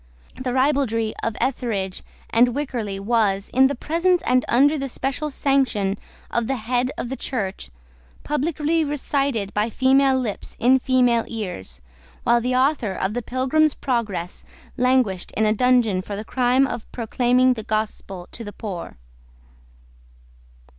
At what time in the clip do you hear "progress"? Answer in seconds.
13.75-14.43